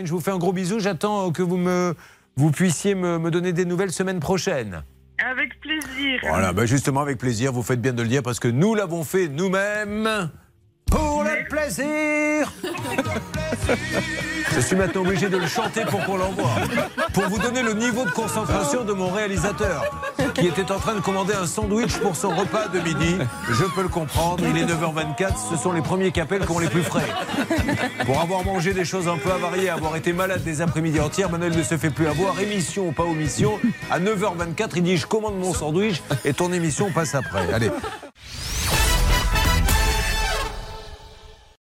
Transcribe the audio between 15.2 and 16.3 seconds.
de le chanter pour qu'on